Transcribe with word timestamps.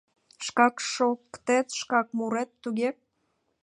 —Шкак 0.45 0.75
шоктет, 0.93 1.67
шкак 1.79 2.07
мурет, 2.17 2.49
туге? 2.61 2.89